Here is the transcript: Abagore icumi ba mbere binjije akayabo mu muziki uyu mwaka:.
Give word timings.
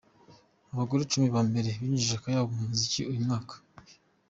Abagore 0.73 1.01
icumi 1.03 1.27
ba 1.35 1.41
mbere 1.49 1.69
binjije 1.79 2.13
akayabo 2.15 2.47
mu 2.55 2.63
muziki 2.69 3.01
uyu 3.11 3.23
mwaka:. 3.25 3.55